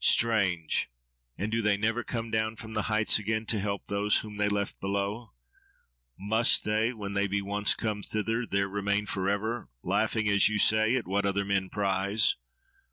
[0.00, 0.90] —Strange!
[1.38, 4.48] And do they never come down again from the heights to help those whom they
[4.48, 5.32] left below?
[6.18, 10.58] Must they, when they be once come thither, there remain for ever, laughing, as you
[10.58, 12.34] say, at what other men prize?